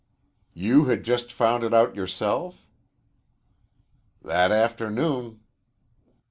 "You 0.55 0.85
had 0.85 1.03
just 1.03 1.31
found 1.31 1.63
it 1.63 1.75
out 1.75 1.95
yourself?" 1.95 2.65
"That 4.23 4.51
afternoon." 4.51 5.41